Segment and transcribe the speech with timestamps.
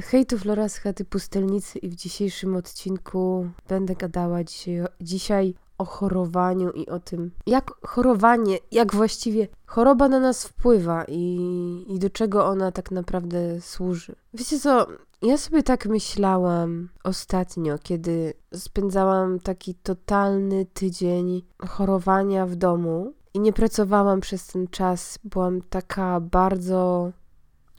[0.00, 5.84] Hej, tu Flora z chaty Pustelnicy i w dzisiejszym odcinku będę gadała dzisiaj, dzisiaj o
[5.84, 12.10] chorowaniu i o tym, jak chorowanie, jak właściwie choroba na nas wpływa i, i do
[12.10, 14.14] czego ona tak naprawdę służy.
[14.34, 14.86] Wiecie co,
[15.22, 23.52] ja sobie tak myślałam ostatnio, kiedy spędzałam taki totalny tydzień chorowania w domu i nie
[23.52, 25.18] pracowałam przez ten czas.
[25.24, 27.12] Byłam taka bardzo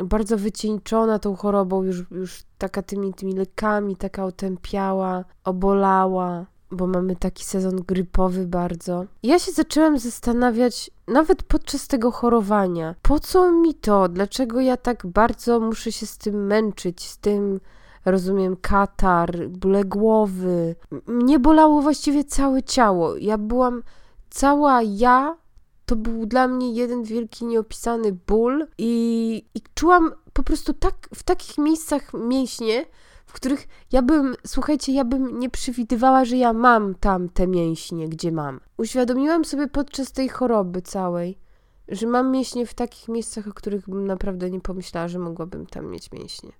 [0.03, 7.15] bardzo wycieńczona tą chorobą, już, już taka tymi, tymi lekami, taka otępiała, obolała, bo mamy
[7.15, 9.05] taki sezon grypowy bardzo.
[9.23, 14.09] Ja się zaczęłam zastanawiać, nawet podczas tego chorowania, po co mi to?
[14.09, 17.59] Dlaczego ja tak bardzo muszę się z tym męczyć, z tym
[18.05, 20.75] rozumiem, katar, bóle głowy.
[21.07, 23.17] Mnie bolało właściwie całe ciało.
[23.17, 23.83] Ja byłam
[24.29, 25.35] cała ja
[25.85, 31.23] to był dla mnie jeden wielki nieopisany ból i, i czułam po prostu tak w
[31.23, 32.85] takich miejscach mięśnie,
[33.25, 38.09] w których ja bym, słuchajcie, ja bym nie przewidywała, że ja mam tam te mięśnie,
[38.09, 38.59] gdzie mam.
[38.77, 41.37] Uświadomiłam sobie podczas tej choroby całej,
[41.87, 45.91] że mam mięśnie w takich miejscach, o których bym naprawdę nie pomyślała, że mogłabym tam
[45.91, 46.51] mieć mięśnie.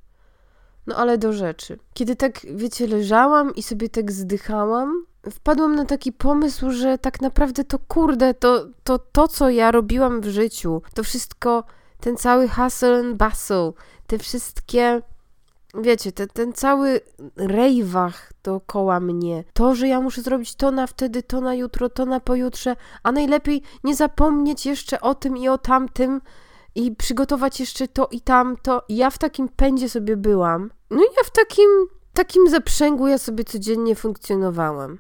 [0.88, 1.80] No ale do rzeczy.
[1.94, 7.64] Kiedy tak, wiecie, leżałam i sobie tak zdychałam, wpadłam na taki pomysł, że tak naprawdę
[7.64, 11.64] to kurde, to, to to, co ja robiłam w życiu, to wszystko,
[12.00, 13.72] ten cały hustle and bustle,
[14.08, 15.02] te wszystkie,
[15.74, 17.02] wiecie, te, ten cały
[17.36, 22.06] rejwach dookoła mnie, to, że ja muszę zrobić to na wtedy, to na jutro, to
[22.06, 26.22] na pojutrze, a najlepiej nie zapomnieć jeszcze o tym i o tamtym
[26.76, 28.84] i przygotować jeszcze to i tamto.
[28.90, 30.72] Ja w takim pędzie sobie byłam.
[30.90, 31.70] No i ja w takim,
[32.14, 35.00] takim zaprzęgu ja sobie codziennie funkcjonowałam.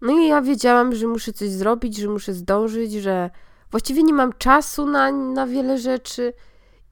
[0.00, 3.30] No i ja wiedziałam, że muszę coś zrobić, że muszę zdążyć, że
[3.70, 6.32] właściwie nie mam czasu na, na wiele rzeczy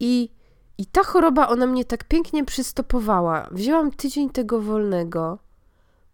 [0.00, 0.31] i,
[0.78, 3.49] i ta choroba, ona mnie tak pięknie przystopowała.
[3.50, 5.39] Wzięłam tydzień tego wolnego,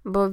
[0.05, 0.29] bo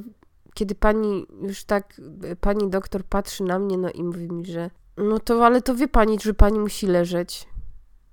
[0.53, 2.01] kiedy pani już tak,
[2.41, 5.87] pani doktor patrzy na mnie, no i mówi mi, że no to, ale to wie
[5.87, 7.48] pani, że pani musi leżeć.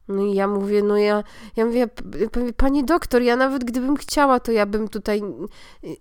[0.09, 1.25] No i ja mówię, no ja,
[1.57, 1.89] ja mówię,
[2.57, 5.23] pani doktor, ja nawet gdybym chciała, to ja bym tutaj,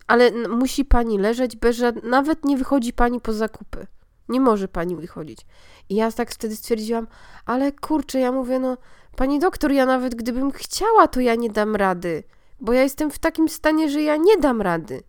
[0.08, 3.88] ale musi pani leżeć, bez nawet nie wychodzi pani po zakupy.
[4.30, 5.46] Nie może pani wychodzić.
[5.90, 7.08] I ja tak wtedy stwierdziłam,
[7.46, 8.78] ale kurczę, ja mówię, no
[9.16, 12.24] pani doktor, ja nawet gdybym chciała, to ja nie dam rady,
[12.60, 15.04] bo ja jestem w takim stanie, że ja nie dam rady.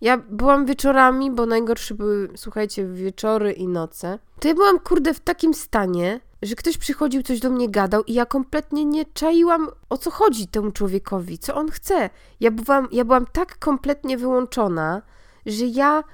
[0.00, 4.18] Ja byłam wieczorami, bo najgorsze były, słuchajcie, wieczory i noce.
[4.40, 8.14] To ja byłam, kurde, w takim stanie, że ktoś przychodził, coś do mnie gadał i
[8.14, 12.10] ja kompletnie nie czaiłam, o co chodzi temu człowiekowi, co on chce.
[12.40, 15.02] Ja byłam, ja byłam tak kompletnie wyłączona,
[15.46, 16.04] że ja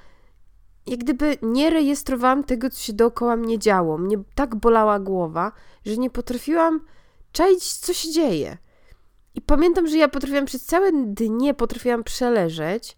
[0.87, 3.97] jak gdyby nie rejestrowałam tego, co się dookoła mnie działo.
[3.97, 5.51] Mnie tak bolała głowa,
[5.85, 6.81] że nie potrafiłam
[7.31, 8.57] czaić, co się dzieje.
[9.35, 12.97] I pamiętam, że ja potrafiłam przez całe dnie potrafiłam przeleżeć,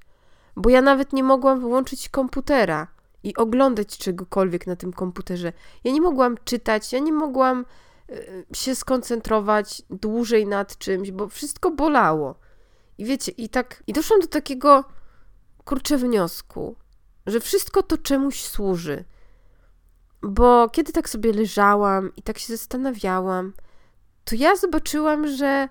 [0.56, 2.88] bo ja nawet nie mogłam wyłączyć komputera
[3.24, 5.54] i oglądać czegokolwiek na tym komputerze.
[5.84, 7.66] Ja nie mogłam czytać, ja nie mogłam
[8.10, 12.36] y, się skoncentrować dłużej nad czymś, bo wszystko bolało.
[12.98, 14.84] I wiecie, i tak, i doszłam do takiego
[15.66, 16.76] kurczę wniosku,
[17.26, 19.04] że wszystko to czemuś służy.
[20.22, 23.54] Bo kiedy tak sobie leżałam i tak się zastanawiałam,
[24.26, 25.70] to ja zobaczyłam, że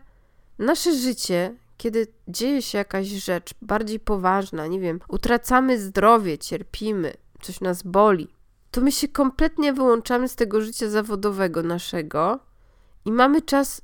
[0.58, 7.60] nasze życie, kiedy dzieje się jakaś rzecz bardziej poważna, nie wiem, utracamy zdrowie, cierpimy, coś
[7.60, 8.28] nas boli,
[8.70, 12.38] to my się kompletnie wyłączamy z tego życia zawodowego naszego
[13.04, 13.82] i mamy czas,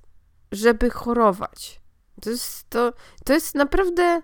[0.53, 1.81] żeby chorować.
[2.23, 2.93] To jest, to,
[3.25, 4.23] to jest naprawdę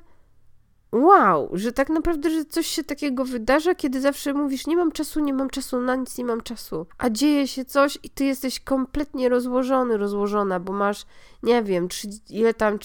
[0.93, 5.21] wow, że tak naprawdę, że coś się takiego wydarza, kiedy zawsze mówisz, nie mam czasu,
[5.21, 8.61] nie mam czasu, na nic nie mam czasu, a dzieje się coś i ty jesteś
[8.61, 11.07] kompletnie rozłożony, rozłożona, bo masz,
[11.43, 12.79] nie wiem, trzy, ile tam,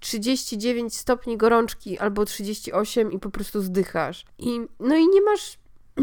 [0.00, 4.24] 39 stopni gorączki albo 38 i po prostu zdychasz.
[4.38, 5.58] I, no i nie masz,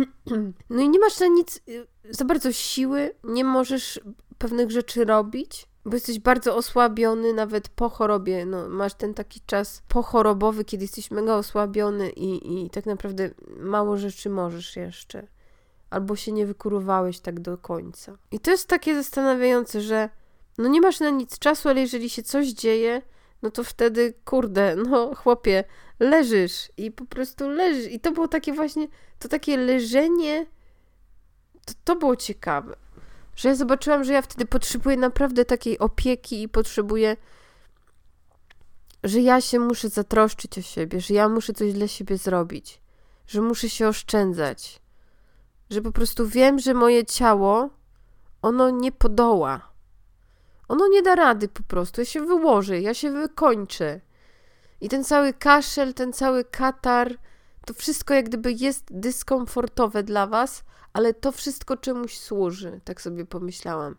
[0.70, 4.00] no i nie masz na nic y, za bardzo siły, nie możesz
[4.38, 8.46] pewnych rzeczy robić, bo jesteś bardzo osłabiony nawet po chorobie.
[8.46, 13.30] No, masz ten taki czas pochorobowy, kiedy jesteś mega osłabiony i, i tak naprawdę
[13.60, 15.28] mało rzeczy możesz jeszcze.
[15.90, 18.18] Albo się nie wykurowałeś tak do końca.
[18.32, 20.10] I to jest takie zastanawiające, że
[20.58, 23.02] no nie masz na nic czasu, ale jeżeli się coś dzieje,
[23.42, 25.64] no to wtedy, kurde, no chłopie,
[26.00, 27.92] leżysz i po prostu leżysz.
[27.92, 28.88] I to było takie właśnie,
[29.20, 30.46] to takie leżenie,
[31.66, 32.76] to, to było ciekawe
[33.38, 37.18] że ja zobaczyłam, że ja wtedy potrzebuję naprawdę takiej opieki i potrzebuję,
[39.04, 42.82] że ja się muszę zatroszczyć o siebie, że ja muszę coś dla siebie zrobić,
[43.28, 44.82] że muszę się oszczędzać,
[45.70, 47.70] że po prostu wiem, że moje ciało,
[48.42, 49.72] ono nie podoła.
[50.68, 52.02] Ono nie da rady po prostu.
[52.02, 54.02] Ja się wyłożę, ja się wykończę.
[54.82, 57.18] I ten cały kaszel, ten cały katar,
[57.68, 63.26] to wszystko jak gdyby jest dyskomfortowe dla was, ale to wszystko czemuś służy, tak sobie
[63.26, 63.96] pomyślałam.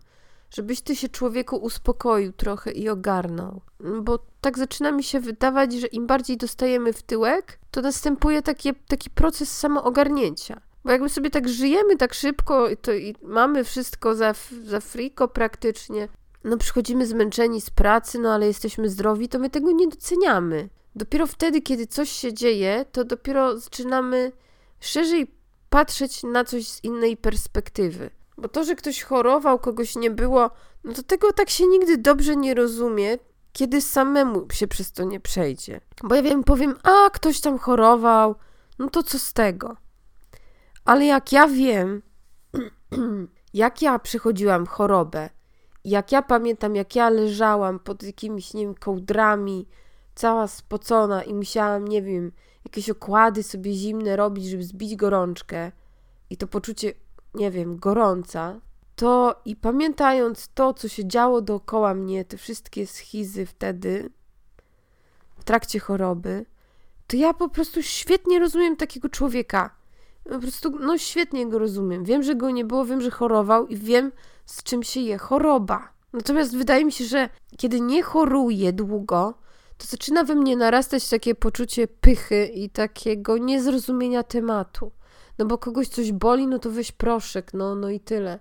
[0.50, 3.60] Żebyś ty się człowieku uspokoił trochę i ogarnął.
[4.02, 8.72] Bo tak zaczyna mi się wydawać, że im bardziej dostajemy w tyłek, to następuje takie,
[8.88, 10.60] taki proces samoogarnięcia.
[10.84, 14.34] Bo jakby sobie tak żyjemy tak szybko to i mamy wszystko za,
[14.64, 16.08] za friko praktycznie,
[16.44, 20.68] no przychodzimy zmęczeni z pracy, no ale jesteśmy zdrowi, to my tego nie doceniamy.
[20.98, 24.32] Dopiero wtedy, kiedy coś się dzieje, to dopiero zaczynamy
[24.80, 25.34] szerzej
[25.70, 28.10] patrzeć na coś z innej perspektywy.
[28.38, 30.50] Bo to, że ktoś chorował, kogoś nie było,
[30.84, 33.18] no to tego tak się nigdy dobrze nie rozumie,
[33.52, 35.80] kiedy samemu się przez to nie przejdzie.
[36.02, 38.34] Bo ja wiem, powiem, a ktoś tam chorował,
[38.78, 39.76] no to co z tego?
[40.84, 42.02] Ale jak ja wiem,
[43.54, 45.30] jak ja przechodziłam chorobę,
[45.84, 49.68] jak ja pamiętam, jak ja leżałam pod jakimiś, nie wiem, kołdrami,
[50.18, 52.32] cała spocona i musiałam, nie wiem,
[52.64, 55.72] jakieś okłady sobie zimne robić, żeby zbić gorączkę
[56.30, 56.92] i to poczucie,
[57.34, 58.60] nie wiem, gorąca,
[58.96, 64.10] to i pamiętając to, co się działo dookoła mnie, te wszystkie schizy wtedy,
[65.38, 66.46] w trakcie choroby,
[67.06, 69.70] to ja po prostu świetnie rozumiem takiego człowieka.
[70.24, 72.04] Po prostu, no świetnie go rozumiem.
[72.04, 74.12] Wiem, że go nie było, wiem, że chorował i wiem,
[74.46, 75.92] z czym się je choroba.
[76.12, 79.34] Natomiast wydaje mi się, że kiedy nie choruję długo,
[79.78, 84.92] to zaczyna we mnie narastać takie poczucie pychy i takiego niezrozumienia tematu.
[85.38, 88.38] No bo kogoś coś boli, no to weź proszek, no, no i tyle.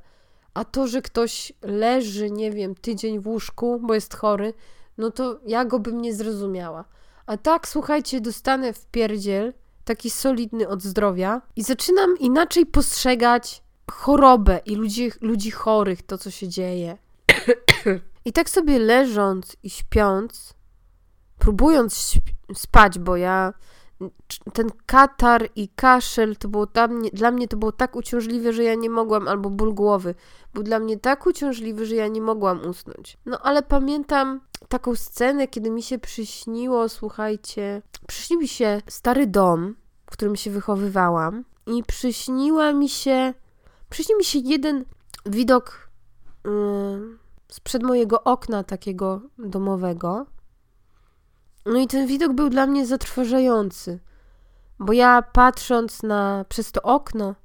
[0.54, 4.54] A to, że ktoś leży, nie wiem, tydzień w łóżku, bo jest chory,
[4.98, 6.86] no to ja go bym nie zrozumiała.
[7.25, 9.54] A tak, słuchajcie, dostanę w pierdziel,
[9.86, 16.31] taki solidny od zdrowia i zaczynam inaczej postrzegać chorobę i ludzi, ludzi chorych, to co
[16.31, 16.98] się dzieje.
[18.25, 20.54] I tak sobie leżąc i śpiąc,
[21.39, 22.13] próbując
[22.54, 23.54] spać, bo ja
[24.54, 28.63] ten katar i kaszel to było dla mnie, dla mnie to było tak uciążliwe, że
[28.63, 30.16] ja nie mogłam, albo ból głowy,
[30.54, 33.18] był dla mnie tak uciążliwy, że ja nie mogłam usnąć.
[33.25, 39.75] No ale pamiętam taką scenę, kiedy mi się przyśniło, słuchajcie, przyśnił mi się stary dom,
[40.06, 43.33] w którym się wychowywałam i przyśniła mi się,
[43.90, 44.86] przyśnił mi się jeden
[45.25, 45.90] widok
[46.45, 46.51] yy,
[47.48, 50.25] sprzed mojego okna takiego domowego,
[51.68, 54.00] no i ten widok był dla mnie zatrważający,
[54.80, 57.36] bo ja patrząc na przez to okno,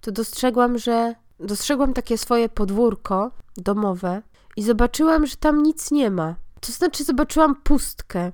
[0.00, 4.22] to dostrzegłam, że dostrzegłam takie swoje podwórko domowe
[4.56, 6.34] i zobaczyłam, że tam nic nie ma.
[6.60, 8.32] To znaczy zobaczyłam pustkę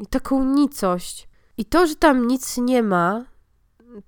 [0.00, 1.28] i taką nicość.
[1.56, 3.24] I to, że tam nic nie ma,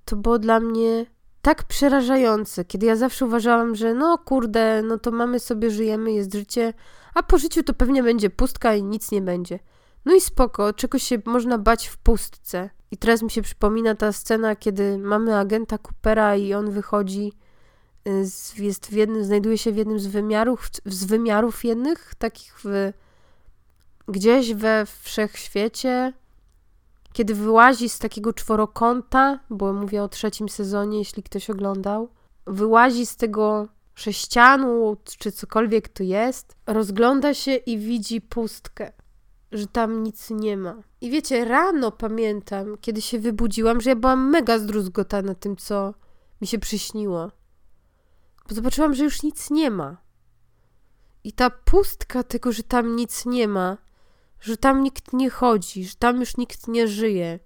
[0.04, 1.06] to było dla mnie
[1.42, 6.34] tak przerażające, kiedy ja zawsze uważałam, że no kurde, no to mamy sobie, żyjemy, jest
[6.34, 6.72] życie,
[7.14, 9.58] a po życiu to pewnie będzie pustka i nic nie będzie.
[10.04, 12.70] No i spoko, czegoś się można bać w pustce.
[12.90, 17.32] I teraz mi się przypomina ta scena, kiedy mamy agenta Coopera i on wychodzi,
[18.08, 22.60] y, z, jest w jednym, znajduje się w jednym z wymiarów, z wymiarów jednych, takich
[22.64, 22.92] w,
[24.08, 26.12] gdzieś we wszechświecie,
[27.12, 32.08] kiedy wyłazi z takiego czworokąta, bo mówię o trzecim sezonie, jeśli ktoś oglądał,
[32.46, 38.92] wyłazi z tego sześcianu, czy cokolwiek to jest, rozgląda się i widzi pustkę
[39.54, 40.82] że tam nic nie ma.
[41.00, 45.94] I wiecie, rano pamiętam, kiedy się wybudziłam, że ja byłam mega zdruzgotana tym, co
[46.40, 47.30] mi się przyśniło.
[48.48, 49.96] Bo zobaczyłam, że już nic nie ma.
[51.24, 53.78] I ta pustka tego, że tam nic nie ma,
[54.40, 57.38] że tam nikt nie chodzi, że tam już nikt nie żyje,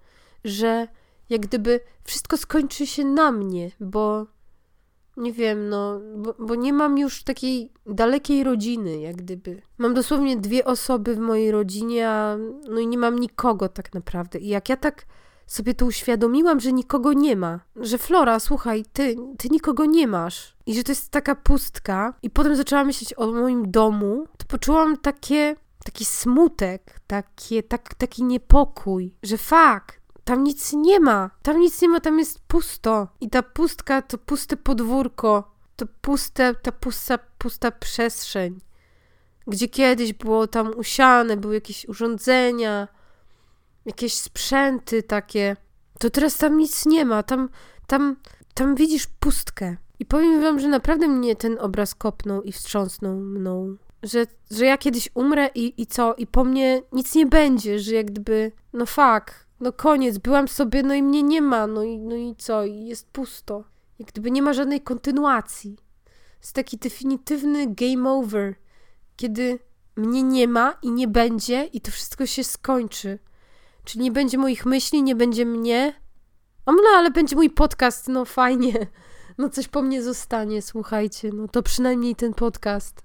[0.45, 0.89] że
[1.29, 4.27] jak gdyby wszystko skończy się na mnie, bo
[5.19, 9.63] nie wiem, no, bo, bo, nie mam już takiej dalekiej rodziny, jak gdyby.
[9.79, 12.37] Mam dosłownie dwie osoby w mojej rodzinie, a
[12.71, 14.39] no i nie mam nikogo tak naprawdę.
[14.39, 15.07] I jak ja tak
[15.47, 20.57] sobie to uświadomiłam, że nikogo nie ma, że Flora, słuchaj, ty, ty nikogo nie masz
[20.67, 24.97] i że to jest taka pustka i potem zaczęłam myśleć o moim domu, to poczułam
[24.97, 29.98] takie, taki smutek, takie, tak, taki niepokój, że fakt,
[30.29, 31.31] tam nic nie ma.
[31.43, 33.09] Tam nic nie ma, tam jest pusto.
[33.21, 35.55] I ta pustka to puste podwórko.
[35.77, 38.61] To puste, ta pusta, pusta przestrzeń.
[39.47, 42.89] Gdzie kiedyś było tam usiane, były jakieś urządzenia,
[43.87, 45.57] jakieś sprzęty takie.
[45.99, 47.23] To teraz tam nic nie ma.
[47.23, 47.49] Tam,
[47.87, 48.17] tam,
[48.55, 49.77] tam widzisz pustkę.
[49.99, 53.77] I powiem wam, że naprawdę mnie ten obraz kopnął i wstrząsnął mną.
[54.03, 56.15] Że, że ja kiedyś umrę i, i co?
[56.15, 60.83] I po mnie nic nie będzie, że jak gdyby, no fuck, no koniec, byłam sobie,
[60.83, 63.65] no i mnie nie ma, no i, no i co, i jest pusto.
[63.99, 65.77] Jak gdyby nie ma żadnej kontynuacji.
[66.41, 68.55] Jest taki definitywny game over,
[69.17, 69.59] kiedy
[69.97, 73.19] mnie nie ma i nie będzie i to wszystko się skończy.
[73.85, 76.01] Czyli nie będzie moich myśli, nie będzie mnie.
[76.67, 78.87] O, no, ale będzie mój podcast, no fajnie.
[79.39, 81.31] No coś po mnie zostanie, słuchajcie.
[81.33, 83.03] No to przynajmniej ten podcast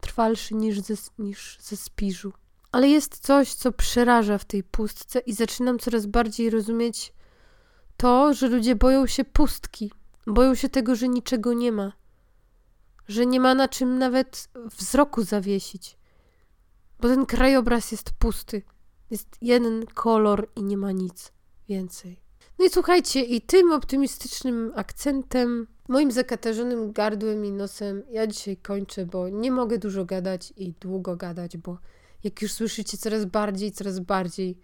[0.00, 2.32] trwalszy niż ze, niż ze spiżu.
[2.72, 7.12] Ale jest coś, co przeraża w tej pustce i zaczynam coraz bardziej rozumieć
[7.96, 9.92] to, że ludzie boją się pustki.
[10.26, 11.92] Boją się tego, że niczego nie ma.
[13.08, 14.48] Że nie ma na czym nawet
[14.78, 15.98] wzroku zawiesić.
[17.00, 18.62] Bo ten krajobraz jest pusty.
[19.10, 21.32] Jest jeden kolor i nie ma nic
[21.68, 22.20] więcej.
[22.58, 29.06] No i słuchajcie, i tym optymistycznym akcentem, moim zakatarzonym gardłem i nosem, ja dzisiaj kończę,
[29.06, 31.78] bo nie mogę dużo gadać i długo gadać, bo
[32.24, 34.58] jak już słyszycie coraz bardziej, coraz bardziej,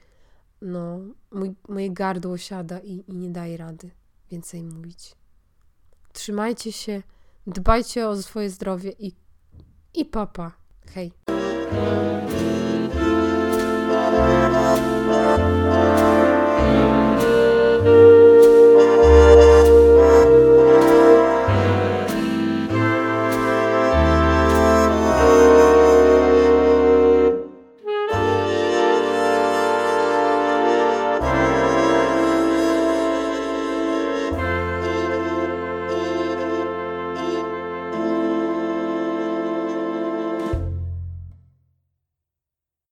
[0.62, 1.00] no,
[1.30, 3.90] mój, moje gardło siada i, i nie daje rady
[4.30, 5.14] więcej mówić.
[6.12, 7.02] Trzymajcie się,
[7.46, 9.12] dbajcie o swoje zdrowie i,
[9.94, 10.52] i papa.
[10.86, 11.12] Hej.